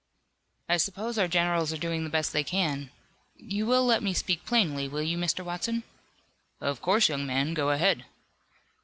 [0.67, 2.89] "I suppose our generals are doing the best they can.
[3.35, 5.45] You will let me speak plainly, will you, Mr.
[5.45, 5.83] Watson?"
[6.59, 7.53] "Of course, young man.
[7.53, 8.05] Go ahead."